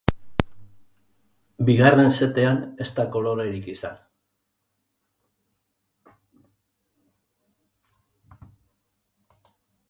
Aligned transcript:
Bigarren 1.67 2.07
setean 2.15 2.57
ez 2.85 2.87
da 2.99 3.05
kolorerik 3.15 3.67
izan. 3.73 3.99